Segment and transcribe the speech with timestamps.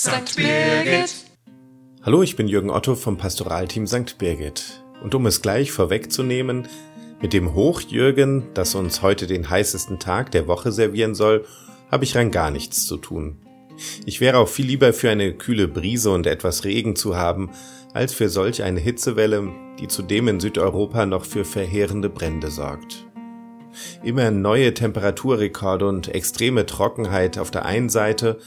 [0.00, 0.36] St.
[0.36, 1.12] Birgit.
[2.04, 4.16] Hallo, ich bin Jürgen Otto vom Pastoralteam St.
[4.16, 4.84] Birgit.
[5.02, 6.68] Und um es gleich vorwegzunehmen,
[7.20, 11.46] mit dem Hochjürgen, das uns heute den heißesten Tag der Woche servieren soll,
[11.90, 13.38] habe ich rein gar nichts zu tun.
[14.06, 17.50] Ich wäre auch viel lieber für eine kühle Brise und etwas Regen zu haben,
[17.92, 23.04] als für solch eine Hitzewelle, die zudem in Südeuropa noch für verheerende Brände sorgt.
[24.04, 28.38] Immer neue Temperaturrekorde und extreme Trockenheit auf der einen Seite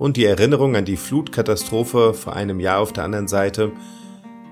[0.00, 3.70] und die Erinnerung an die Flutkatastrophe vor einem Jahr auf der anderen Seite,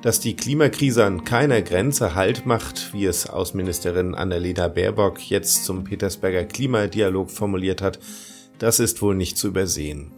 [0.02, 5.84] dass die Klimakrise an keiner Grenze Halt macht, wie es Außenministerin Annalena Baerbock jetzt zum
[5.84, 7.98] Petersberger Klimadialog formuliert hat,
[8.58, 10.12] das ist wohl nicht zu übersehen.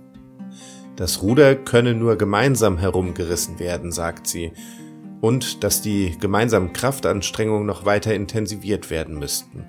[0.96, 4.50] Das Ruder könne nur gemeinsam herumgerissen werden, sagt sie,
[5.20, 9.64] und dass die gemeinsamen Kraftanstrengungen noch weiter intensiviert werden müssten.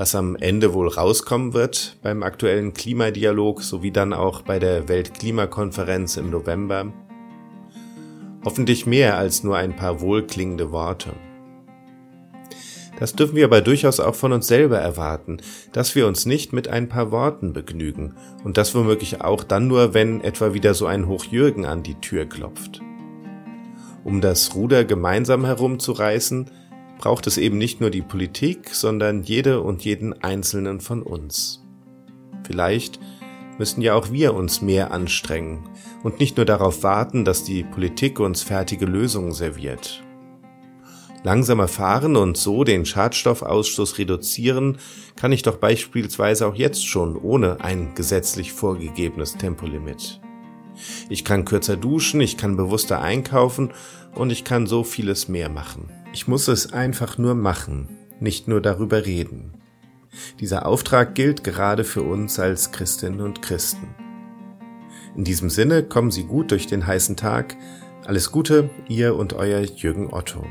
[0.00, 6.16] Was am Ende wohl rauskommen wird beim aktuellen Klimadialog sowie dann auch bei der Weltklimakonferenz
[6.16, 6.90] im November?
[8.42, 11.10] Hoffentlich mehr als nur ein paar wohlklingende Worte.
[12.98, 15.42] Das dürfen wir aber durchaus auch von uns selber erwarten,
[15.72, 19.92] dass wir uns nicht mit ein paar Worten begnügen und das womöglich auch dann nur,
[19.92, 22.80] wenn etwa wieder so ein Hochjürgen an die Tür klopft.
[24.02, 26.50] Um das Ruder gemeinsam herumzureißen,
[27.00, 31.66] braucht es eben nicht nur die Politik, sondern jede und jeden Einzelnen von uns.
[32.46, 33.00] Vielleicht
[33.58, 35.68] müssen ja auch wir uns mehr anstrengen
[36.02, 40.02] und nicht nur darauf warten, dass die Politik uns fertige Lösungen serviert
[41.22, 44.78] langsamer fahren und so den Schadstoffausstoß reduzieren,
[45.16, 50.20] kann ich doch beispielsweise auch jetzt schon ohne ein gesetzlich vorgegebenes Tempolimit.
[51.10, 53.72] Ich kann kürzer duschen, ich kann bewusster einkaufen
[54.14, 55.90] und ich kann so vieles mehr machen.
[56.12, 59.52] Ich muss es einfach nur machen, nicht nur darüber reden.
[60.40, 63.94] Dieser Auftrag gilt gerade für uns als Christinnen und Christen.
[65.16, 67.56] In diesem Sinne kommen Sie gut durch den heißen Tag.
[68.06, 70.44] Alles Gute, ihr und euer Jürgen Otto.